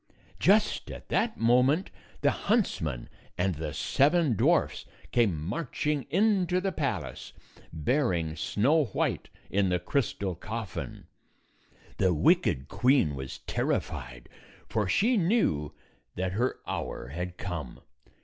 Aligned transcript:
Just 0.39 0.89
at 0.89 1.09
that 1.09 1.37
moment, 1.37 1.91
the 2.21 2.31
huntsman 2.31 3.07
and 3.37 3.53
the 3.53 3.71
seven 3.71 4.35
dwarfs 4.35 4.85
came 5.11 5.45
marching 5.45 6.07
into 6.09 6.59
the 6.59 6.71
palace, 6.71 7.33
242 7.69 7.69
bearing 7.73 8.35
Snow 8.35 8.85
White 8.85 9.29
in 9.51 9.69
the 9.69 9.77
crystal 9.77 10.33
coffin. 10.33 11.05
The 11.97 12.15
wicked 12.15 12.67
queen 12.67 13.13
was 13.13 13.37
terrified, 13.45 14.27
for 14.67 14.89
she 14.89 15.17
knew 15.17 15.71
that 16.15 16.31
her 16.31 16.57
hour 16.65 17.09
had 17.09 17.37
come. 17.37 17.81